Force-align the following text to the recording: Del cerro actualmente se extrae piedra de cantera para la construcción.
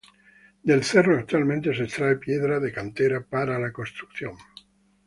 Del 0.63 0.83
cerro 0.83 1.15
actualmente 1.19 1.75
se 1.75 1.83
extrae 1.83 2.15
piedra 2.15 2.59
de 2.59 2.71
cantera 2.71 3.23
para 3.23 3.59
la 3.59 3.71
construcción. 3.71 4.33